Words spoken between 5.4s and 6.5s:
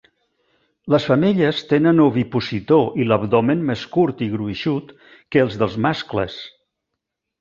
el dels mascles.